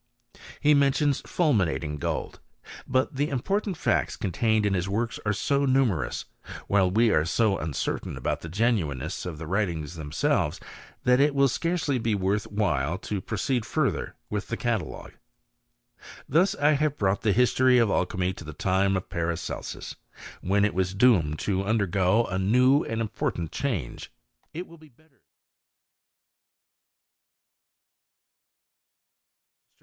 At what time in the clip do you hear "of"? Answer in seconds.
9.27-9.37, 17.77-17.91, 18.97-19.07